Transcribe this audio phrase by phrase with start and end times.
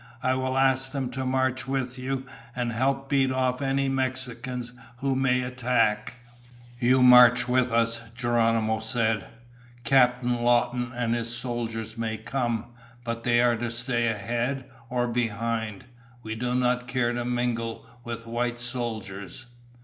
[0.23, 5.13] I will ask them to march with you and help beat off any Mexicans who
[5.15, 6.15] may attack."
[6.79, 9.27] "You march with us," Geronimo said.
[9.83, 12.65] "Captain Lawton and his soldiers may come,
[13.03, 15.85] but they are to stay ahead or behind.
[16.23, 19.45] We do not care to mingle with white soldiers."